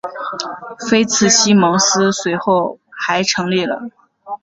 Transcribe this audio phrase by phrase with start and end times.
[0.89, 3.89] 菲茨西蒙斯随后还成立了。